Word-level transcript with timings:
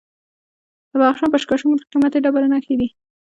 د 0.89 0.91
بدخشان 1.01 1.29
په 1.31 1.37
اشکاشم 1.39 1.69
کې 1.69 1.77
د 1.81 1.83
قیمتي 1.91 2.19
ډبرو 2.23 2.51
نښې 2.53 2.75
دي. 2.79 2.87